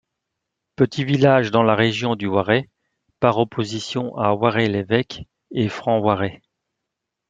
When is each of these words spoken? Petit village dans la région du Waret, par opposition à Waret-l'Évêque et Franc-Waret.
Petit 0.77 1.05
village 1.05 1.51
dans 1.51 1.61
la 1.61 1.75
région 1.75 2.15
du 2.15 2.25
Waret, 2.25 2.67
par 3.19 3.37
opposition 3.37 4.17
à 4.17 4.33
Waret-l'Évêque 4.33 5.27
et 5.51 5.69
Franc-Waret. 5.69 6.41